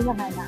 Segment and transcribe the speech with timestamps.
[0.00, 0.44] りがないな。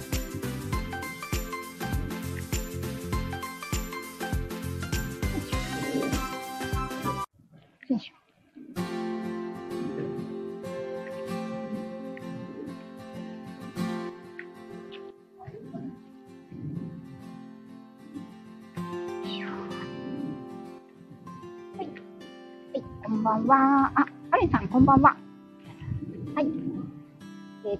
[23.04, 23.92] こんばんは。
[23.94, 25.11] あ、カレさん、こんばんは。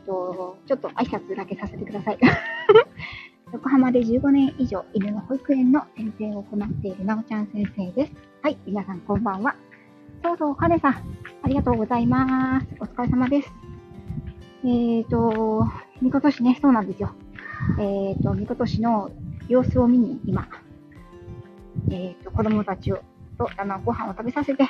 [0.02, 2.18] えっ、と、ちょっと挨拶だけさせてください。
[3.52, 8.12] 横浜で15年以上犬の保育園の先生を行っているなおちゃん先生です。
[8.42, 9.54] はい、皆さんこんばんは。
[10.24, 10.94] そうそう、カレンさん、
[11.42, 12.66] ありがとうございます。
[12.80, 13.52] お疲れ様です。
[14.64, 15.66] えっ、と、
[16.00, 17.10] みことしね、そうなんですよ。
[17.78, 19.10] えっ、と、みことしの
[19.48, 20.48] 様子を見に今、
[21.90, 23.00] えっ、と、子供たちを、
[23.38, 24.64] と、あの、ご飯を食べさせて、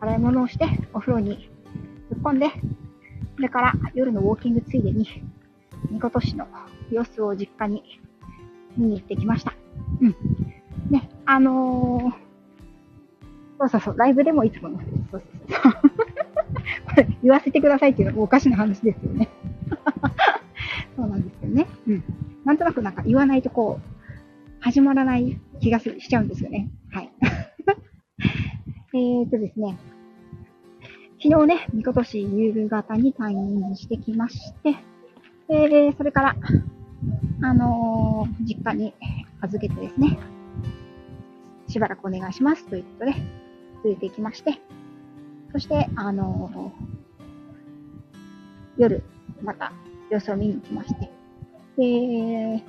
[0.00, 1.50] 洗い物をして、お風呂に
[2.10, 2.46] 突っ込んで、
[3.38, 5.06] それから夜のウォーキングついでに、
[5.92, 6.48] みことしの
[6.90, 8.00] 様子を実家に
[8.76, 9.54] 見に行ってきました。
[10.00, 10.16] うん。
[10.90, 15.22] ね、あのー、そうそうそう、ライブでもいつもの、そうそう
[15.62, 15.72] そう。
[16.90, 19.28] これ、言わせてくださいっていうのもおかしな話ですよね。
[20.96, 21.68] そうなんですよね。
[21.86, 22.02] うん。
[22.44, 23.98] なんとなくなんか言わないとこう、
[24.58, 26.70] 始まらない気がしちゃうんですよね。
[26.90, 27.12] はい。
[28.94, 29.78] えーとですね、
[31.20, 34.76] 昨日ね、みことし夕方に退院してきまして、
[35.48, 36.36] で、それから、
[37.42, 38.94] あのー実家に
[39.40, 40.16] 預けてですね、
[41.66, 44.60] しばらくお願いしますということで、連れて行きまして、
[45.50, 46.70] そして、あのー
[48.78, 49.02] 夜、
[49.42, 49.72] また
[50.10, 51.10] 様子を見に行きまして、
[51.78, 52.62] で、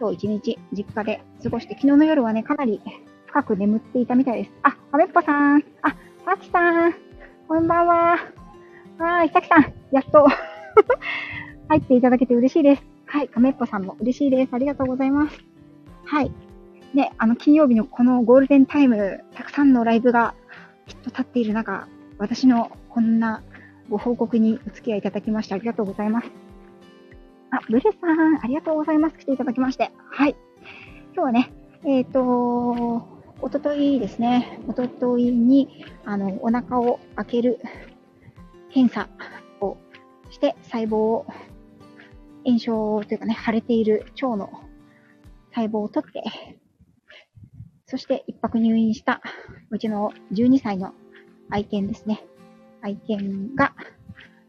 [0.00, 2.80] 今日一日実家で過ごして、昨日の夜はね、かなり
[3.26, 4.52] 深く眠っていたみたいです。
[4.62, 5.90] あ、アメッポさん、あ、
[6.24, 7.05] さきさん、
[7.48, 8.18] こんばんは。
[8.98, 10.26] はーい、さきさん、やっと
[11.68, 12.82] 入っていただけて嬉しいです。
[13.06, 14.52] はい、亀っぽさんも嬉しいです。
[14.52, 15.44] ありがとうございます。
[16.06, 16.32] はい。
[16.92, 20.34] ね、あの、金曜日のこのゴールデンタイム、たくさんのライブが
[20.86, 21.86] きっと立っている中、
[22.18, 23.44] 私のこんな
[23.88, 26.30] ご報告にお付き合いいただきましてありがとうございます。
[27.52, 29.18] あ、ブルさん、ありがとうございます。
[29.18, 29.92] 来ていただきまして。
[30.10, 30.34] はい。
[31.14, 31.52] 今日はね、
[31.84, 37.60] えっ、と、おとといですね、おとといに、あの、お腹を開ける
[38.72, 39.08] 検査
[39.60, 39.76] を
[40.30, 41.26] して、細胞を、
[42.44, 44.50] 炎症というかね、腫れている腸の
[45.54, 46.22] 細胞を取って、
[47.86, 49.20] そして一泊入院した
[49.70, 50.92] うちの12歳の
[51.50, 52.24] 愛犬ですね。
[52.82, 53.74] 愛犬が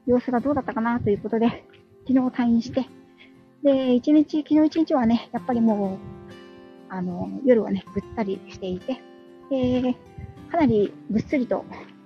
[0.06, 1.66] 様子がどうだったかなということで、
[2.08, 2.86] 昨日退院して、
[3.64, 6.27] で、一日、昨日一日はね、やっぱりもう、
[6.90, 9.02] あの、夜はね、ぐったりしていて、
[9.50, 9.96] で、
[10.52, 11.66] かなりぐっすりと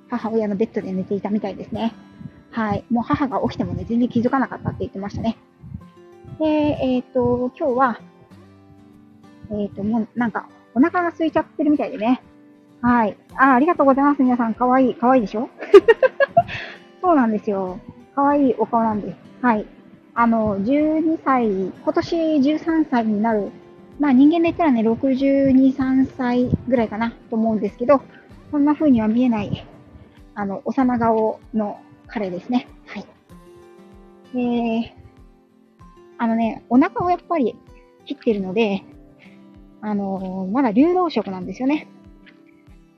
[0.09, 1.93] 母親のベッドで寝ていたみたいですね。
[2.51, 2.83] はい。
[2.89, 5.37] もう母が起きてもね、全然気づかなかったって言ってましたね。
[6.39, 8.01] で、えっ、と、今日は、
[9.51, 12.21] えっ、と、もうなんか、お腹が空いちゃってるみたいでね。
[12.81, 13.15] はい。
[13.35, 14.21] あ、ありがとうございます。
[14.21, 14.95] 皆さん、かわいい。
[14.95, 15.49] かわいいでしょ？
[17.01, 17.79] そうなんですよ。
[18.15, 19.17] かわいいお顔なんです。
[19.41, 19.65] はい。
[20.13, 23.51] あの、12歳、今年13歳になる。
[24.01, 28.01] まあ人間で言ったらね、62、3歳ぐらいかなと思うんですけど、
[28.49, 29.63] そんな風には見えない、
[30.33, 32.67] あの、幼顔の彼ですね。
[32.87, 33.05] はい。
[34.81, 34.95] で、
[36.17, 37.55] あのね、お腹をやっぱり
[38.05, 38.83] 切ってるので、
[39.81, 41.87] あの、まだ流動食なんですよね。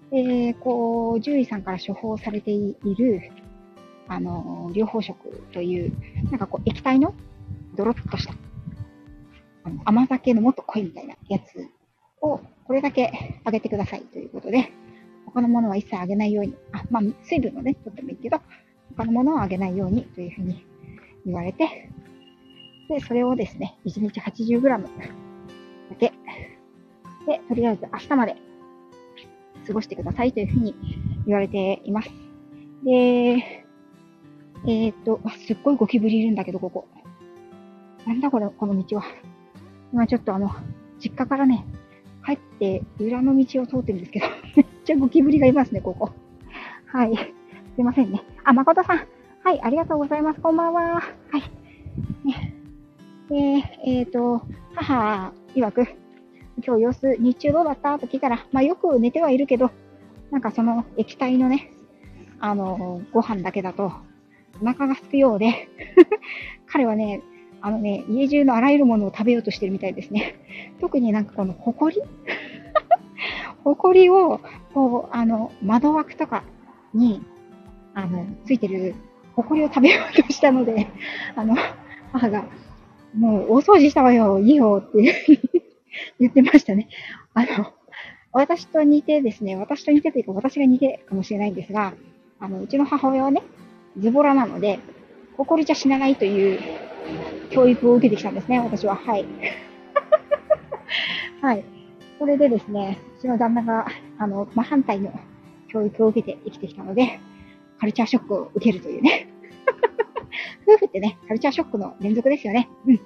[0.09, 3.29] で、こう、獣医さんから処方されている、
[4.07, 5.91] あの、療法食という、
[6.31, 7.13] なんかこう、液体の
[7.75, 8.33] ドロッとした、
[9.63, 11.69] あの甘酒のもっと濃いみたいなやつ
[12.21, 14.71] を、これだけあげてくださいということで、
[15.25, 18.39] 他のものは一切あげないように、あ、まあ、水分をね、とってもいいけど、
[18.95, 20.65] 他のものはあげないようにというふうに
[21.25, 21.89] 言われて、
[22.89, 24.79] で、それをですね、1日 80g だ
[25.99, 26.13] け、
[27.25, 28.35] で、とりあえず明日まで
[29.65, 30.75] 過ごしてくださいというふうに
[31.25, 32.09] 言われています。
[32.83, 32.91] で、
[34.65, 36.87] えーっと、すっごいゴキブリいるんだけど、ここ。
[38.05, 39.03] なんだこれ、この道は。
[39.93, 40.49] 今ちょっとあの、
[40.99, 41.65] 実家からね、
[42.25, 44.25] 帰って裏の道を通ってるんですけど、
[44.57, 46.11] めっちゃゴキブリがいますね、ここ。
[46.87, 47.15] はい。
[47.15, 48.23] すいませんね。
[48.43, 49.07] あ、誠さん。
[49.43, 50.41] はい、ありがとうございます。
[50.41, 50.81] こんばんは。
[50.95, 51.01] は
[51.37, 51.41] い。
[52.27, 52.53] ね。
[53.29, 54.41] で、えっ、と、
[54.75, 55.87] 母曰く、
[56.65, 57.99] 今日様子、日中どうだった？
[57.99, 59.71] と聞いたら、まあよく寝てはいるけど、
[60.31, 61.71] なんかその液体のね、
[62.39, 63.91] あの、ご飯だけだと、
[64.61, 65.67] お腹が空くようで、
[66.67, 67.21] 彼はね、
[67.65, 70.35] あのね、家中のあらゆるものを食べようとしてるみたいですね。
[70.81, 72.01] 特になんかこのホコリ
[73.63, 74.41] ホコリを、
[74.73, 76.43] こう、あの、窓枠とか
[76.93, 77.21] に、
[77.93, 78.95] あの、ついてる
[79.33, 80.87] ホコリを食べようとしたので、
[81.37, 81.55] あの、
[82.11, 82.43] 母が、
[83.17, 85.15] もう、大掃除したわよ、いいよって
[86.19, 86.89] 言ってましたね。
[87.33, 87.71] あの、
[88.33, 91.93] 私と似てですね、私と似てというか私が似てかもしれないんですが、
[92.41, 93.41] あの、うちの母親はね、
[93.97, 94.79] ズボラなので、
[95.37, 96.59] 誇りじゃ死なないという
[97.49, 98.95] 教育を受けてきたんですね、私は。
[98.95, 99.25] はい。
[101.41, 101.63] はい。
[102.19, 105.11] それでですね、うちの旦那が、あの、真反対の
[105.67, 107.19] 教育を受けて生きてきたので、
[107.79, 109.27] カルチャーショックを受けるというね。
[110.67, 112.69] 夫婦ってね、カルチャーショックの連続ですよね。
[112.87, 112.99] うん。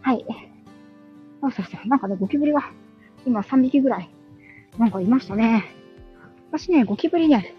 [0.00, 0.24] はい。
[1.42, 1.88] そうそうそう。
[1.88, 2.70] なんかね、ゴキブリが、
[3.26, 4.10] 今3匹ぐらい、
[4.78, 5.64] なんかいましたね。
[6.50, 7.54] 私ね、ゴキブリね、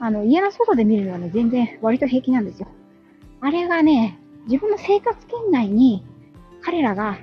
[0.00, 2.68] あの、家の外で見るのはね、全然割と平気なんですよ。
[3.40, 6.04] あれがね、自分の生活圏内に
[6.62, 7.18] 彼らが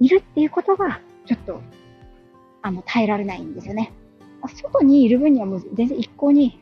[0.00, 1.60] いるっていうことが、ちょっと、
[2.62, 3.92] あの、耐えられないんですよね。
[4.48, 6.60] 外にいる分にはもう全然一向に、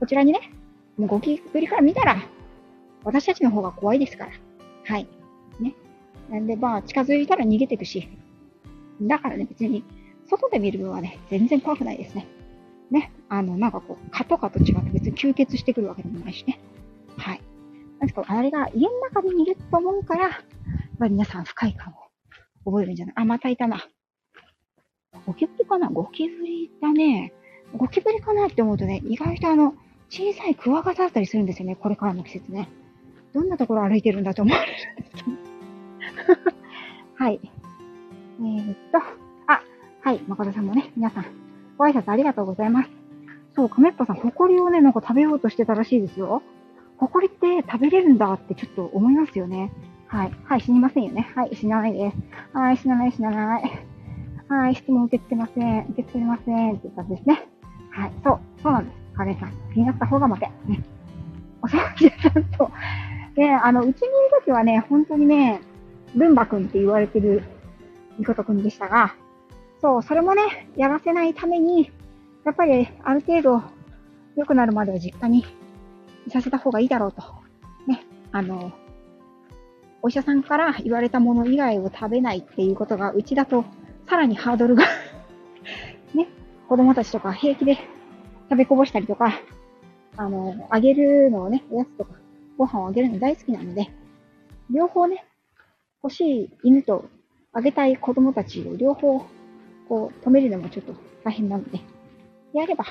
[0.00, 0.52] こちらにね、
[0.96, 2.22] もうゴキブリから見たら、
[3.04, 4.32] 私たちの方が怖いですから。
[4.84, 5.08] はい。
[5.60, 5.74] ね。
[6.28, 8.08] なんで、まあ、近づいたら逃げていくし。
[9.00, 9.84] だからね、別に、
[10.26, 12.26] 外で見る分はね、全然怖くないですね。
[12.90, 13.12] ね。
[13.28, 16.60] あの、なんかこう、蚊とかと違って別に吸血してくるわけでもないしね。
[17.16, 17.40] はい。
[18.02, 20.32] なんかあれが家の中にいると思うから、やっ
[20.98, 21.94] ぱり皆さん不快感
[22.64, 23.14] を覚えるんじゃない？
[23.16, 23.86] あ、またいたな。
[25.24, 25.88] ゴキブリかな？
[25.88, 27.32] ゴキブリだね。
[27.76, 29.74] ゴキブリかなって思うとね、意外とあの、
[30.10, 31.76] 小さいクワガタだったりするんですよね。
[31.76, 32.68] これからの季節ね。
[33.32, 34.72] どんなところ歩いてるんだと思われる？
[34.72, 35.24] んです
[36.26, 36.42] けど。
[37.24, 37.40] はい。
[37.44, 38.98] えー、っと、
[39.46, 39.62] あ、
[40.00, 41.26] はい、誠さんもね、皆さん、
[41.78, 42.90] ご挨拶ありがとうございます。
[43.54, 46.42] そう、亀っぽさん、ホコリをね、なんか食べようとしてたらしいですよ。
[47.02, 49.72] ホコリって食べれるんだってちょっと思いますよね。
[50.06, 50.32] はい。
[50.44, 51.32] はい、死にませんよね。
[51.34, 52.16] はい、死なないです。
[52.56, 53.62] はい、死なない、死なない。
[54.46, 55.86] はい、質問受け付けません。
[55.90, 56.74] 受け付けません。
[56.76, 57.48] っていう感じですね。
[57.90, 58.96] はい、そう、そうなんです。
[59.16, 59.52] カレーさん。
[59.74, 60.50] 気になった方が待て。
[60.68, 60.84] ね。
[61.60, 62.70] お掃除屋さんと。
[63.34, 64.04] で、あの、うちにいる
[64.38, 65.60] ときはね、本当にね、
[66.14, 67.42] ルンバ君って言われてる
[68.16, 69.16] みことくんでしたが、
[69.80, 71.90] そう、それもね、やらせないために、
[72.44, 73.60] やっぱりある程度
[74.36, 75.44] 良くなるまでは実家に
[76.28, 77.22] させた方がいいだろうと。
[77.86, 78.72] ね、あの、
[80.02, 83.64] お医者さんから言われたもの以外を食べないっていうことが、うちだと
[84.08, 84.84] さらにハードルが
[86.14, 86.28] ね、
[86.68, 87.78] 子供たちとか平気で
[88.50, 89.32] 食べこぼしたりとか、
[90.16, 92.14] あの、あげるのをね、おやつとか、
[92.58, 93.90] ご飯をあげるの大好きなので、
[94.70, 95.24] 両方ね、
[96.02, 97.06] 欲しい犬と
[97.52, 99.24] あげたい子供たちを両方、
[99.88, 100.94] こう、止めるのもちょっと
[101.24, 101.80] 大変なので、
[102.52, 102.84] やれば、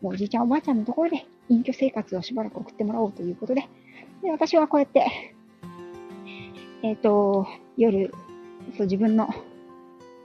[0.00, 3.68] もうおじいちゃんおばあちゃんのところで隠居生活をしばらく送ってもらおうということで、
[4.22, 5.34] で私はこうやって、
[6.82, 7.46] えっ、ー、と、
[7.76, 8.12] 夜、
[8.76, 9.28] そう自分の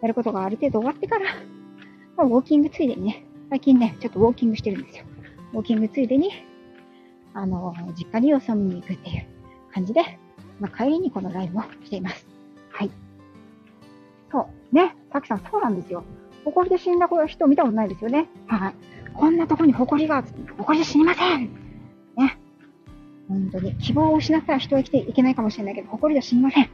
[0.02, 1.26] やることがある程度終わってから、
[2.18, 5.06] まあ、ウォーキングついでにね、最近ね、ちょっとウォーキングしてるんですよ。
[5.54, 6.32] ウォーキングついでに、
[7.34, 9.26] あの、実家に様子を見に行くっていう
[9.74, 10.02] 感じで、
[10.60, 12.26] まあ、帰りにこのライブをしています。
[12.72, 12.92] はい。
[14.32, 14.76] そう。
[14.76, 14.96] ね。
[15.12, 16.04] さきさん、そうなんですよ。
[16.46, 18.28] 埃で死んだ人見たことないですよね。
[18.48, 18.74] はい。
[19.22, 20.24] こんなとこに埃が、
[20.58, 21.42] 埃で死にません
[22.18, 22.40] ね。
[23.28, 23.76] 本当に。
[23.76, 26.64] 希望を失ったら人は生きていけないかもしれないけど、埃では死にません。
[26.64, 26.68] っ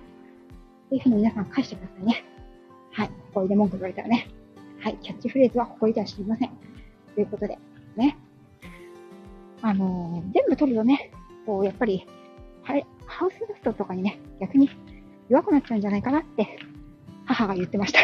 [0.90, 2.24] ていうふうに皆さん返してくださいね。
[2.94, 3.10] はい。
[3.34, 4.30] 埃で文句言われたらね。
[4.80, 4.98] はい。
[5.02, 6.52] キャッチフレーズは埃では死にません。
[7.16, 7.60] ということで、
[7.98, 8.18] ね。
[9.62, 11.12] あのー、全部取るとね、
[11.46, 12.08] こう、やっぱり、
[12.64, 14.70] はい、ハウスダストとかにね、逆に
[15.28, 16.60] 弱くなっちゃうんじゃないかなって、
[17.26, 18.00] 母が言ってました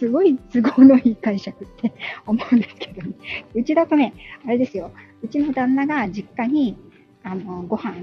[0.00, 1.92] すごい都合のいい解釈って
[2.26, 3.14] 思うんですけどね。
[3.54, 4.14] うちだとね、
[4.46, 4.90] あれですよ。
[5.22, 6.74] うちの旦那が実家に、
[7.22, 7.96] あの、ご飯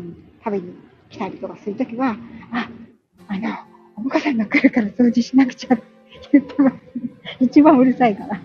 [0.46, 0.76] 食べに
[1.10, 2.16] 来たりとかするときは、
[2.52, 2.70] あ、
[3.28, 3.50] あの、
[3.96, 5.84] お母さんが来るから掃除しなくちゃって
[6.34, 6.76] 言ってます。
[7.40, 8.40] 一番うるさいから。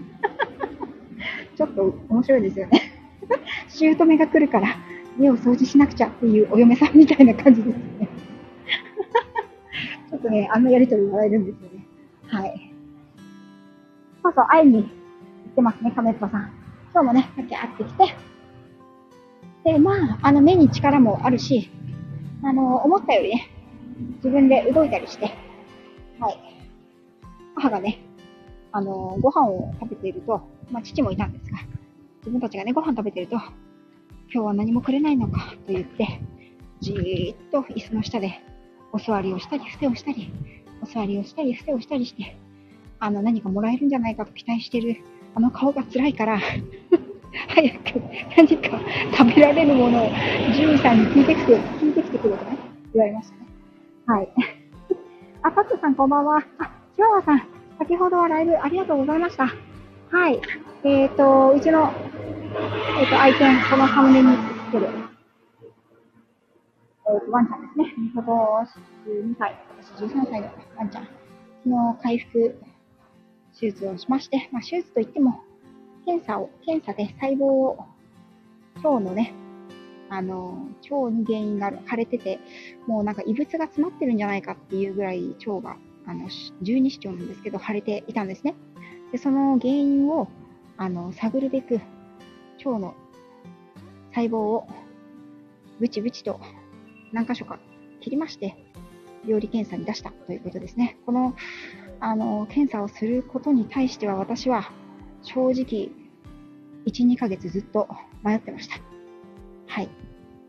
[1.54, 2.80] ちょっと面白いですよね。
[3.68, 4.76] 姑が来るから
[5.20, 8.08] 家を掃除しなくちゃっていうお嫁さんみたいな感じですね。
[10.08, 11.86] ちょっとね、あんなやりとり笑えるんですよね。
[12.28, 12.71] はい。
[14.22, 14.88] そうそ、会いに行っ
[15.56, 16.52] てますね、亀っぽさん。
[16.92, 18.16] 今日もね、さっき会ってきて。
[19.64, 21.70] で、まあ、あの目に力もあるし、
[22.44, 23.50] あの、思ったよりね、
[24.16, 25.32] 自分で動いたりして、
[26.20, 26.38] はい。
[27.56, 27.98] 母がね、
[28.70, 31.58] あの、ご飯を食べていると、まあ、父もいたんですが、
[32.20, 33.50] 自分たちがね、ご飯食べてると、今
[34.30, 36.20] 日は何もくれないのかと言って、
[36.80, 38.40] じーっと椅子の下で
[38.92, 40.32] お座りをしたり、伏せをしたり、
[40.80, 42.36] お座りをしたり、伏せをしたりして、
[43.02, 44.98] あの、何かもらえるんじゃないかと期待してる、
[45.34, 46.38] あの顔が辛いから
[47.48, 48.00] 早く
[48.36, 48.78] 何か
[49.16, 50.10] 食べられるものを
[50.52, 52.56] 獣医さんに聞いてきて、聞いてきてくれとね、
[52.94, 53.46] 言われましたね。
[54.06, 54.28] はい。
[55.42, 56.44] あ、パックさんこんばんは。
[56.58, 57.42] あ、チワワさん、
[57.80, 59.48] 先ほどはライブありがとうございました。
[60.12, 60.40] はい。
[60.84, 61.90] えっ、ー、と、うちの、
[63.00, 64.28] えっ、ー、と、愛犬、このサムネに
[64.68, 64.86] つける。
[67.08, 67.94] えっー、ワンちゃんですね。
[68.14, 68.38] 今年
[69.24, 69.56] 2歳、
[69.98, 71.08] 今年13歳のワンちゃん。
[71.64, 72.71] 昨日回復
[73.62, 75.40] 手術をしまして、まあ、手術といっても、
[76.04, 77.78] 検査を、検査で細胞を、
[78.82, 79.32] 腸のね、
[80.10, 82.40] あの、腸に原因がある、腫れてて、
[82.88, 85.76] もうなんか異物が詰まってるんじゃないかっていうぐらい腸が、
[86.06, 86.28] あの、
[86.60, 88.56] 十二指腸なんですけど、腫れていたんですね。
[89.12, 90.26] で、その原因を、
[90.76, 91.74] あの、探るべく、
[92.64, 92.94] 腸の
[94.10, 94.66] 細胞を、
[95.78, 96.40] ブチブチと
[97.12, 97.60] 何箇所か
[98.00, 98.56] 切りまして、
[99.24, 100.98] 病理検査に出したということですね。
[101.06, 101.36] この、
[102.02, 104.72] あの、検査をすることに対しては私は
[105.22, 105.88] 正直、
[106.84, 107.88] 1、2ヶ月ずっと
[108.24, 108.74] 迷ってました。
[109.68, 109.88] はい。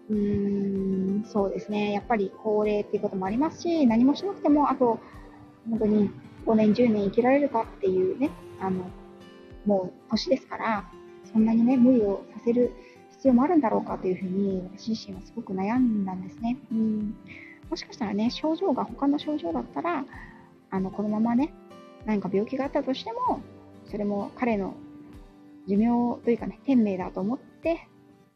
[0.10, 1.94] うーん、そうですね。
[1.94, 5.00] やっぱり高齢っていうこともありますし、何もしなくても、あと、
[5.70, 6.10] 本当に
[6.48, 8.90] 5年、10年生きられるかっていうね、あの、
[9.68, 10.90] もう年ですから、
[11.32, 12.72] そんなにね、無理をさせる
[13.12, 16.58] 必要もあるんだろうかというふうに、私自身はすごく悩んだんですね。
[16.72, 17.16] うん
[17.70, 20.06] もしかしたらね、症状が他の症状だったら、
[20.74, 21.54] あの、このままね、
[22.06, 23.42] 何か病気があったとしても、
[23.86, 24.74] それも彼の
[25.68, 27.88] 寿命というかね、天命だと思って、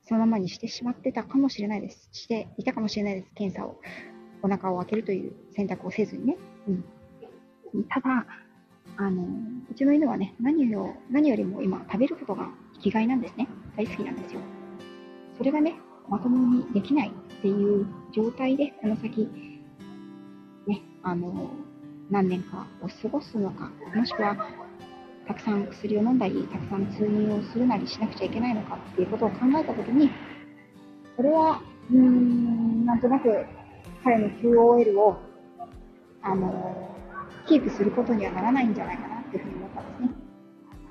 [0.04, 2.10] そのままにしてしまってたかもしれないです。
[2.12, 3.32] していたかもしれないです。
[3.34, 3.80] 検査を、
[4.44, 6.38] お腹を開けるという選択をせずにね。
[7.74, 7.84] うん。
[7.86, 8.28] ただ、
[8.98, 9.24] あの、
[9.72, 13.48] うちの犬はね、何を、何よりも今食べることが生きがいなんですね。
[13.76, 14.42] 大好きなんですよ。
[15.40, 15.74] それがね、
[16.08, 19.28] まともにできないっていう状態で、この先、
[20.68, 21.50] ね、あの、
[22.10, 24.38] 何年かを過ごすのか、もしくは、
[25.28, 30.10] たくさん薬を飲んだり、たくさん通院をするなりしなくちゃいけないのかっていうことを考えたときに、
[31.18, 31.62] それは、
[31.92, 33.46] うーん、なんとなく
[34.04, 35.18] 彼の QOL を、
[36.22, 36.96] あの、
[37.46, 40.10] キープすることにはならないんじゃないかなっていうふうに思ったんですね。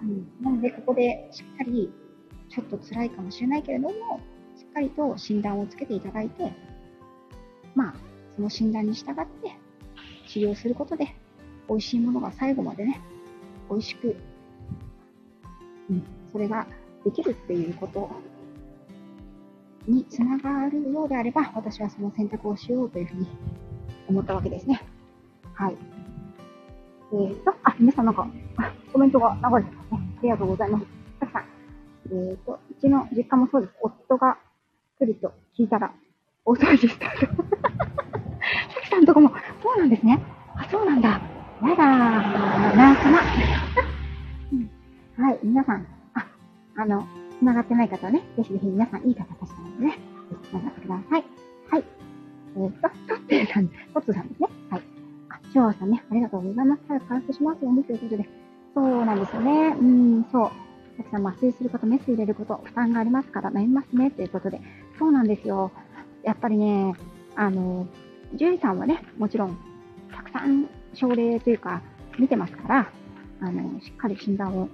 [0.02, 1.90] うん、なので、ここでしっかり、
[2.48, 4.20] ちょっと辛いかもしれないけれども、
[4.56, 6.52] しっかりと診断をつけていただいて、
[7.74, 7.94] まあ、
[8.36, 9.56] その診断に従って
[10.36, 11.06] 治療することで、
[11.66, 13.00] 美味しいものが最後までね、
[13.70, 14.14] 美味しく、
[15.88, 16.66] うん、それが
[17.04, 18.10] できるっていうこと
[19.86, 23.28] につながるようであれば、私はその選択をしようというふうに
[24.08, 24.82] 思ったわけですね。
[25.54, 25.76] はい。
[27.12, 28.28] えーと、あ、皆さんなんか、
[28.92, 30.00] コメントが流れてますね。
[30.18, 30.86] ありがとうございます。
[31.18, 31.44] たくさん。
[32.10, 33.74] えーと、うちの実家もそうです。
[33.80, 34.36] 夫が
[34.98, 35.94] 来ると聞いたら、
[36.44, 37.26] 大騒ぎしたと。
[38.76, 39.32] さきさんとこも、
[39.76, 40.18] そうなんですね。
[40.56, 41.08] あ、そうなんだ。
[41.10, 42.76] やだー。
[42.76, 43.18] なさま。
[45.22, 46.26] はい、皆さん、あ、
[46.76, 47.06] あの、
[47.40, 49.98] 繋がってない方はね、ぜひぜひ皆さんいい方たちなのでね、ぜ
[50.44, 51.24] ひ繋がってください。
[51.68, 51.84] はい。
[52.56, 54.48] えー、と、トッテーさん、トッツさんですね。
[54.70, 54.82] はい。
[55.28, 56.82] あ、ショーさんね、ありがとうございます。
[56.88, 58.28] 早く回復しますようにということで。
[58.74, 59.76] そうなんですよね。
[59.78, 60.50] うん、そう。
[60.96, 64.58] たくさん麻酔すること、メス入れること、負担がありますから悩みますね、ということで。
[64.98, 65.70] そうなんですよ。
[66.22, 66.94] やっぱりね、
[67.34, 67.86] あの、
[68.32, 69.58] 獣医さんはね、もちろん、
[70.38, 71.82] さん症例というか、
[72.18, 72.92] 見てますから、
[73.40, 74.68] あの、しっかり診断を、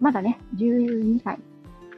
[0.00, 1.38] まだね、12歳。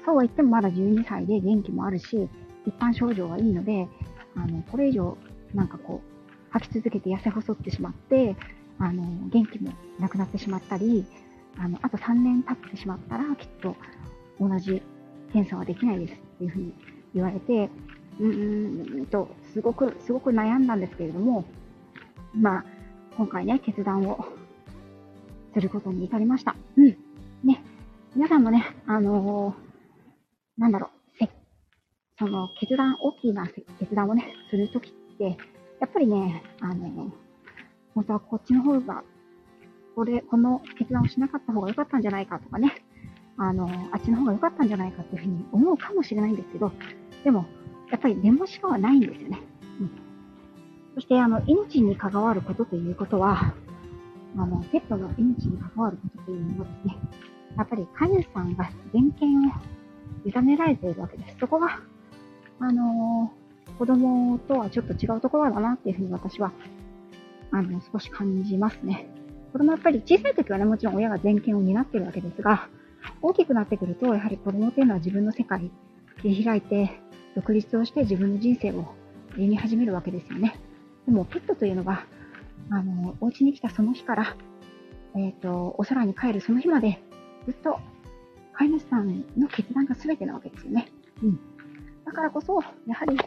[0.04, 2.28] そうは言ってもまだ12歳で元気もあるし、
[2.66, 3.88] 一般症状はいいので、
[4.36, 5.16] あの、これ以上、
[5.54, 8.36] なんかこう、吐き続けて痩せ細ってしまって、
[8.78, 11.04] あの、元気もなくなってしまったり、
[11.58, 13.76] あの、あと3年経ってしまったら、きっと
[14.40, 14.82] 同じ
[15.32, 16.74] 検査はできないですっていうふうに
[17.14, 17.70] 言われて、
[18.20, 21.44] うーんと、すごく、すごく悩んだんですけれども、
[22.34, 22.64] まあ、
[23.16, 24.24] 今回ね、決断を
[25.54, 26.56] することに至りました。
[26.76, 26.96] うん。
[27.44, 27.62] ね。
[28.14, 30.90] 皆さんもね、あのー、なんだろ
[31.20, 31.28] う、
[32.18, 33.46] その、決断、大きな
[33.78, 35.36] 決断をね、するときって、
[35.80, 37.10] やっぱりね、あのー、
[37.94, 39.04] 本当はこっちの方が
[39.94, 42.84] これ、この決断をしなかった方が良かったんじゃないかとかね、
[43.36, 46.72] あの、あっちの方が良かったんじゃないかっていうふうに思うかもしれないんですけど、
[47.22, 47.46] でも、
[47.90, 49.40] やっぱり根もしかはないんですよね。
[50.94, 53.54] そして、あの、命に関わることということは、
[54.36, 56.96] あの、ペットの命に関わることというのはですね、
[57.56, 59.52] やっぱり飼い主さんが全権を
[60.24, 61.36] 委ねられているわけです。
[61.38, 61.80] そこが、
[62.60, 63.32] あの
[63.78, 66.52] 子供とはちょっと違うところだなっていうふうに私は、
[67.50, 69.08] あの、少し感じますね。
[69.52, 72.68] 子供やっぱり小さい時はね、もちろん親が全権を担っているわけですが、
[73.22, 75.70] 大きくなってくると、やはり子供っていうのは自分の世界、
[76.22, 77.00] 切り開いて、
[77.34, 78.94] 独立をして自分の人生を
[79.36, 80.60] 歩み始めるわけですよね。
[81.06, 82.06] でも、ペットというのは、
[82.70, 84.36] あの、お家に来たその日から、
[85.16, 87.00] えっ、ー、と、お空に帰るその日まで、
[87.46, 87.78] ずっと、
[88.52, 90.88] 飼い主さんの決断が全てなわけですよね。
[91.22, 91.40] うん。
[92.04, 93.18] だからこそ、やはり、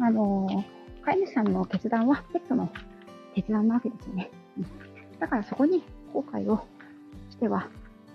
[0.00, 0.64] あの、
[1.02, 2.70] 飼い主さんの決断はペットの
[3.34, 4.30] 決断なわけですよね。
[4.58, 4.90] うん
[5.20, 6.66] だからそこに後悔を
[7.28, 7.68] しては、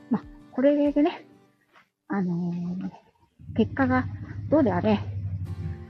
[0.09, 1.25] まあ、これでね、
[2.07, 4.05] あのー、結果が
[4.49, 4.99] どうであれ、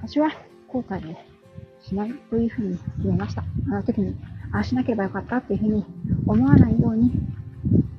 [0.03, 0.29] 私は
[0.67, 1.15] 後悔を
[1.87, 3.43] しないというふうに決めました。
[3.69, 4.15] あの時に、
[4.51, 5.85] ああしなければよかったというふうに
[6.25, 7.11] 思わないように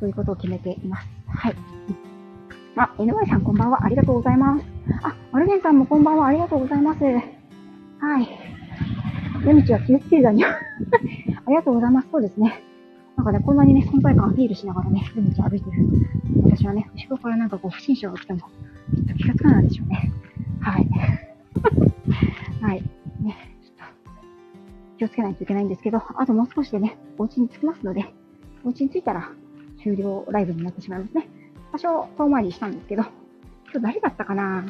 [0.01, 1.09] ということを決めています。
[1.29, 1.57] はい。
[2.77, 3.85] あ、井上さんこんばんは。
[3.85, 4.65] ありがとうございます。
[5.03, 6.27] あ、マルゲンさんもこんばんは。
[6.27, 7.05] ありがとうございます。
[7.05, 7.11] は
[8.21, 8.29] い。
[9.45, 10.59] 夜道は気をつけるだに あ
[11.49, 12.09] りがとうございます。
[12.11, 12.63] そうですね。
[13.17, 15.87] なんかね、こんなにね、存在感アピールしながらね、夜道歩いてる。
[16.43, 20.11] 私はね、後ろからなんかこう、不審者が来ても、きっと気がつかないでしょうね。
[20.61, 20.89] はい。
[22.61, 22.83] はい。
[24.99, 28.07] 気をつけないといけないんですけど、あともう少しでね、お家に着きますので、
[28.65, 29.31] お家に着いたら
[29.83, 31.29] 終了ライブになってしまいますね。
[31.73, 33.03] 多少遠回りしたんですけど、
[33.65, 34.65] 今日誰だったかな？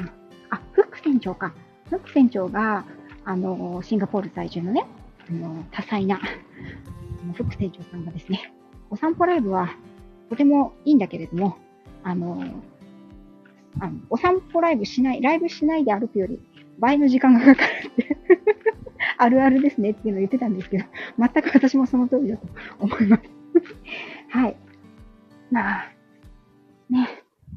[0.51, 1.55] あ、フック船長か。
[1.89, 2.85] フック船長が、
[3.25, 4.87] あの、シンガポール在住のね、
[5.29, 8.53] あの、多彩な、フック船長さんがですね、
[8.91, 9.71] お散歩ライブは
[10.31, 11.57] とてもいいんだけれども、
[12.03, 12.43] あの、
[13.79, 16.41] あのお散歩ライブしない、ライブしないで歩くより
[16.79, 18.16] 倍の時間がかかるって
[19.19, 20.85] あるあるですねっていうのを言ってたんですけど、
[21.19, 22.47] 全く私もその通りだと
[22.79, 23.23] 思います
[24.31, 24.57] はい。
[25.51, 25.85] まあ、
[26.91, 27.09] ね、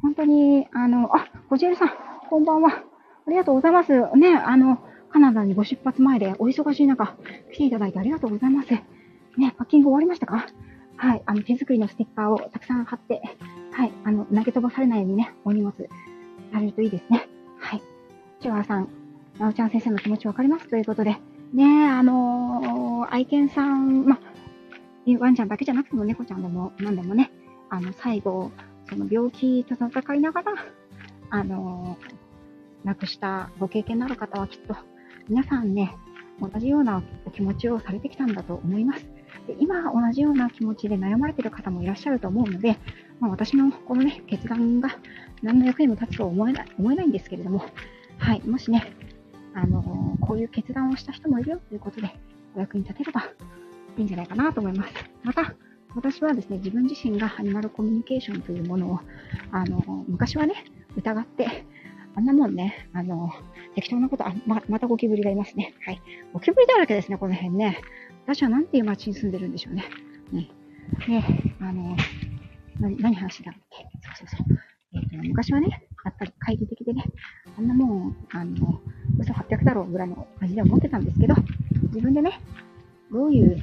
[0.01, 1.89] 本当に、あの、あ、こじるさん、
[2.29, 2.83] こんばんは。
[3.27, 3.91] ありがとうございます。
[4.15, 4.79] ね、あの、
[5.11, 7.15] カナダにご出発前でお忙しい中、
[7.51, 8.71] 来ていただいてありがとうございます。
[8.71, 10.45] ね、パッキング終わりましたか？
[10.97, 13.21] はい、あの、手作りのステッカーをたくさん貼って、
[13.71, 15.71] はい、あの、投げ飛ばされないようにね、お荷物
[16.51, 17.27] されるといいですね。
[17.57, 17.81] はい。
[18.41, 18.87] 千原さん、
[19.39, 20.67] なおちゃん先生の気持ちわかります？
[20.67, 21.17] ということで、
[21.53, 24.19] ねあのー、愛犬さん、ま
[25.19, 27.31] ワンちゃんだけじゃなくても猫ちゃんでも何でもね、
[27.69, 28.51] あの、最後、
[28.87, 30.53] その病気と戦いながら、
[31.31, 34.75] あのー、亡くしたご経験のある方はきっと、
[35.27, 35.95] 皆さんね、
[36.41, 39.05] 同じようなお気持ちをされてきたんだと思います。
[39.47, 42.77] で今、同じような気持ちで悩まれている方もいらっしゃると思うので、
[43.19, 44.89] まあ、私のこのね、決断が
[45.41, 47.63] 何の役にも立つとは思えない思えないんですけれども、
[48.17, 48.93] はい、もしね、
[49.61, 52.09] あの、こういう決断をした人もいるよということで、
[52.55, 53.21] お役に立てれば
[53.97, 54.93] いいんじゃないかなと思います。
[55.23, 55.53] また、
[55.95, 58.99] 私はですね、自分自身がアニマルコミュニケーションというものを、
[59.51, 60.53] あの、昔はね、
[60.95, 61.65] 疑って、
[62.15, 63.29] あんなもんね、あの、
[63.75, 65.73] 適当なこと、あ、ま、またゴキブリがいますね。
[65.85, 66.01] はい。
[66.33, 67.81] ゴキブリだらけですね、この辺ね。
[68.25, 69.83] 私はなんていう街に住んでるんでしょうね。
[70.31, 70.49] ね。
[71.07, 71.95] ね、あの、
[72.79, 73.89] 何、話だっけ？
[74.15, 74.57] そうそうそう。
[75.11, 77.03] えっ、ー、と、昔はね、やっぱり懐疑的でね、
[77.57, 78.79] あんなもん、あの、
[79.19, 81.35] 嘘800だろうぐらいの感じで思ってたんですけど、
[81.83, 82.39] 自分でね、
[83.11, 83.59] どういう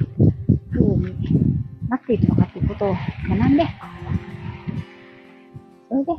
[0.72, 1.56] 風に
[1.88, 2.94] なっていくのかっていうことを
[3.28, 3.66] 学んで、
[5.88, 6.12] それで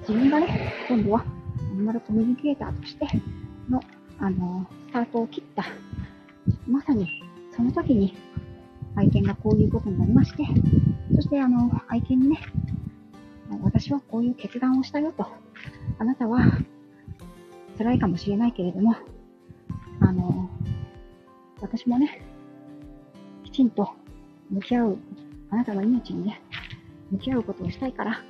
[0.00, 3.06] 自分がね、今度はアニマルコミュニケーターとして
[3.68, 3.80] の、
[4.18, 5.64] あの、スタートを切った、
[6.68, 7.08] まさに
[7.56, 8.16] その時に
[8.96, 10.44] 愛犬がこういうことになりまして、
[11.16, 12.38] そしてあの、愛犬にね、
[13.62, 15.26] 私はこういう決断をしたよと、
[15.98, 16.40] あなたは
[17.78, 18.96] 辛いかもしれないけれども、
[20.00, 20.50] あの、
[21.60, 22.22] 私もね、
[23.44, 23.90] きちんと
[24.50, 24.98] 向き合う、
[25.50, 26.40] あなたの命にね、
[27.10, 28.22] 向き合うことをしたいから、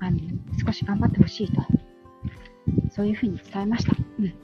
[0.00, 0.18] あの、
[0.64, 1.60] 少し頑張ってほしいと、
[2.90, 3.94] そういうふうに伝えました。
[4.18, 4.34] うん。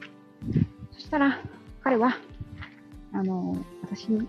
[0.91, 1.39] そしたら、
[1.83, 2.17] 彼は、
[3.13, 4.27] あの、私の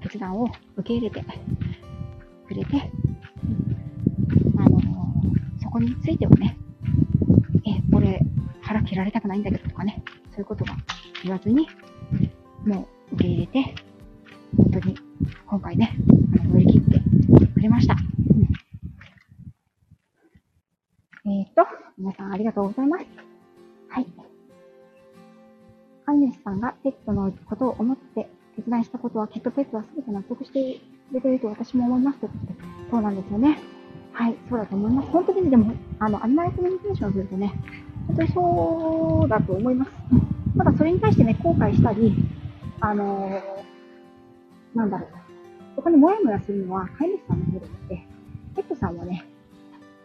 [0.00, 1.24] 決断を受け入れて
[2.48, 2.90] くれて、
[5.72, 6.58] ここについてはね、
[7.64, 8.20] え、俺、
[8.60, 10.76] 腹切られたくないんだけどとかね、そういうことは
[11.22, 11.66] 言わずに、
[12.66, 13.74] もう受け入れて、
[14.54, 14.94] 本当に
[15.46, 15.96] 今回ね、
[16.44, 17.00] 乗り切って
[17.54, 17.96] くれました。
[21.24, 21.62] うん、えっ、と、
[21.96, 23.06] 皆さんありがとうございます。
[23.88, 24.06] はい。
[26.04, 32.18] 飼い主さんがペットのことを思って決断したことは、きっとペットは全て納得してくれていると私も思います、
[32.90, 33.81] そうなんですよね。
[34.12, 35.08] はい、そうだと思います。
[35.10, 37.52] 本当にでも、あの、アニマルコミュニケーションするとね、
[38.06, 39.90] 本当にそうだと思います。
[40.58, 42.14] ただそれに対してね、後悔したり、
[42.80, 45.08] あのー、なんだろう。
[45.76, 48.06] そこにもやもやするのは飼い主さんの方であって、
[48.56, 49.24] ペットさんはね、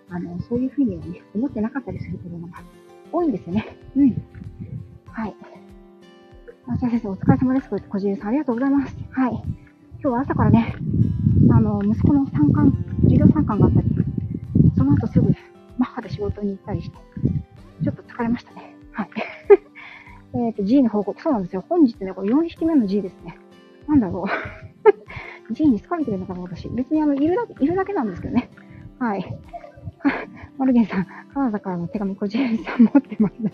[0.10, 2.64] あの、そういうふうにはね、思ってなかったりすることが
[3.12, 3.78] 多いんですよね。
[3.96, 4.12] うん。
[5.12, 5.36] はい。
[6.68, 7.70] あ、先生、お疲れ様です。
[7.70, 8.98] 小じさん、ありがとうございます。
[9.12, 9.32] はい。
[9.32, 9.44] 今
[10.00, 10.76] 日は朝からね、
[11.50, 13.88] あの、息子の参観、授業参観があったり、
[14.88, 15.30] の後すぐ、
[15.78, 16.98] マッハで仕事に行ったりして、
[17.84, 18.76] ちょっと疲れましたね。
[18.92, 19.10] はい。
[20.48, 21.22] えっと、G の報告。
[21.22, 21.64] そうなんですよ。
[21.68, 23.38] 本日ね、これ4匹目の G ですね。
[23.88, 24.26] なんだろ
[25.50, 25.54] う。
[25.54, 26.68] G に好かれてるのかな、私。
[26.70, 28.50] 別にあの、いるだけ、いるだけなんですけどね。
[29.00, 29.38] はい。
[30.58, 33.52] マルゲンさん、カナダからの手紙、こじえさん持ってますね。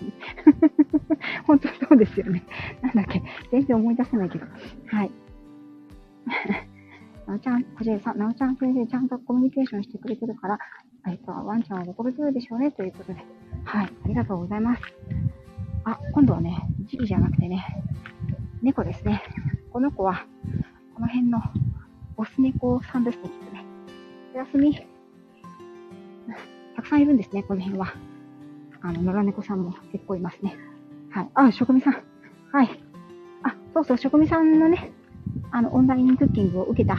[1.46, 2.44] 本当そうですよね。
[2.82, 3.22] なんだっけ。
[3.52, 4.46] 全然思い出せないけど。
[4.88, 5.12] はい。
[7.28, 10.60] なおちゃん、こじえさん、なおちゃん先生、ちゃんとコミュニケーションしてくれてるから、
[11.06, 13.20] えっと、ワンちゃんは喜び強いでしょうね、ということで。
[13.66, 13.86] はい。
[13.86, 14.82] ありがとうございます。
[15.84, 17.66] あ、今度はね、G じゃなくてね、
[18.62, 19.22] 猫ですね。
[19.72, 20.26] この子は、
[20.96, 21.42] この辺の
[22.16, 23.66] オス猫さんですね、きっとね。
[24.34, 24.74] おやすみ。
[26.76, 27.88] たくさんいるんですね、この辺は。
[28.82, 30.56] あの、野良猫さんも結構いますね。
[31.10, 31.30] はい。
[31.34, 31.94] あ、職味さん。
[32.52, 32.70] はい。
[33.44, 34.92] あ、そうそう、職味さんのね、
[35.52, 36.98] あの、オンラインクッキングを受けた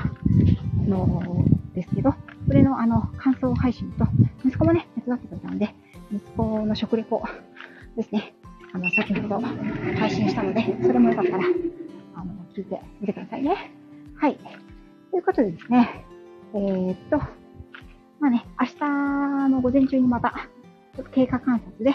[0.86, 2.14] のですけど、
[2.46, 4.06] それのあの、感想配信と、
[4.44, 5.74] 息子もね、手伝ってくれたので、
[6.12, 7.22] 息子の食レポ
[7.96, 8.34] ですね。
[8.72, 11.44] あの、先ほど配信したので、それもよかったら、
[12.16, 13.72] あの、聞いてみてくださいね。
[14.16, 14.38] はい。
[15.10, 16.04] ということでですね、
[16.54, 17.18] えー、っと、
[18.20, 20.48] まあね、明日の午前中にまた、
[21.12, 21.94] 経過観察で、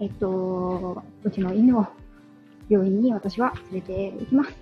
[0.00, 1.86] えっと、うちの犬を
[2.68, 4.52] 病院に私は連れて行きます。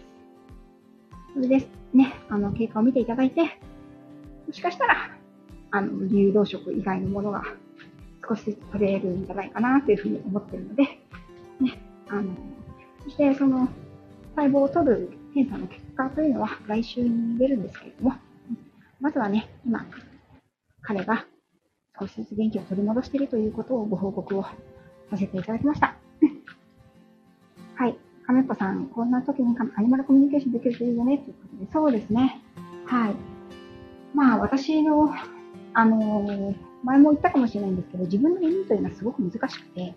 [1.34, 3.58] それですね、あの、経過を見ていただいて、
[4.52, 5.08] もしかしたら、
[5.70, 7.42] あの、流動食以外のものが
[8.28, 10.82] 少しずつ取れるんじゃないかなというふうに思ってるので、
[11.58, 12.34] ね、あの、
[13.02, 13.66] そしてその
[14.36, 18.14] 細胞を取る検査の結果というのは来週に出るんですけれども、
[19.00, 19.86] まずはね、今、
[20.82, 21.24] 彼が
[21.98, 24.42] 少しずつ元気を取り戻しているということをご報告を
[25.08, 25.96] させていただきました。
[27.76, 27.96] はい。
[28.26, 32.42] 亀っぽさん、こんな時にアニマルコミュニケーションできるといいよね、ということで、そうですね。
[32.84, 33.31] はい。
[34.14, 35.12] まあ、私の、
[35.74, 39.94] あの、前も言ったかもしれないんですけど、自分の犬というのはすごく難しくて、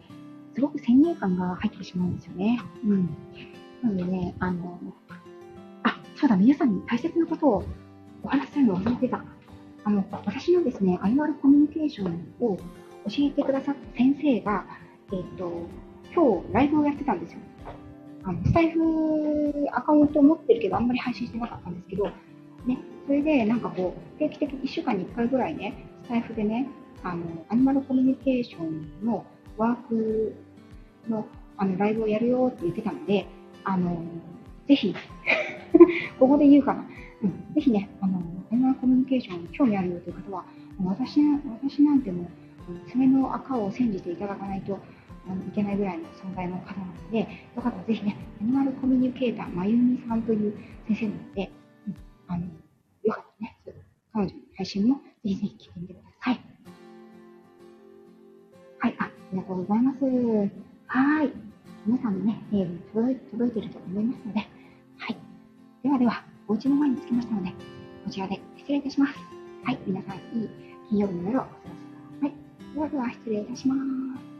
[0.53, 2.59] すごく先入観が入ってしまうんですよね。
[2.85, 3.09] うん。
[3.83, 4.79] なのでね、あの、
[5.83, 7.63] あ、そうだ、皆さんに大切なことを
[8.23, 9.23] お話しするのを忘れてた。
[9.83, 12.63] あの、私のですね、アニマルコミュニケーションを教
[13.19, 14.65] えてくださった先生が、
[15.11, 15.67] えっ、ー、と、
[16.13, 17.39] 今日ライブをやってたんですよ。
[18.23, 18.81] あのスタイフ
[19.71, 22.05] アカウントを持ってるけど、あんまり配信してなかったんですけど、
[22.65, 26.67] ね、それでなんかこう、定期的に1週間に1回ぐらいね、スタイフでね、
[27.03, 29.25] あの、アニマルコミュニケーションの
[29.57, 30.35] ワーク
[31.07, 31.25] の
[31.57, 33.27] あのライブをやるよって言ってたので、
[33.63, 34.03] あの、
[34.67, 34.93] ぜひ
[36.19, 36.85] ここで言うかな。
[37.23, 40.45] うん、ぜひね、あの、アニマルコミュニケーション興味あるよという方は、
[40.83, 41.21] 私
[41.61, 42.27] 私なんても
[42.89, 47.19] 爪の赤を煎じていただかないといけないぐらいの存在の方なので、
[47.55, 51.51] よかったらぜひね、アニマルコミュニケーター、まゆみさんという先生なので、
[51.87, 51.95] うん、
[52.27, 52.43] あの、
[54.23, 56.41] ね、彼女の配信もぜひぜひ聞いてみてください。
[58.79, 60.05] はい、あ、ありがとうございます。
[60.87, 61.31] はい。
[61.85, 64.45] 皆さんのね、メール届届いていると思いますので、は
[65.07, 65.17] い。
[65.83, 67.51] ではでは、お家の前に着きましたので、
[68.05, 69.13] こちらで失礼いたします。
[69.63, 70.49] はい、皆さん、いい
[70.89, 72.75] 金曜日の夜をお過ごしください。
[72.75, 74.34] ではでは、失礼いたします。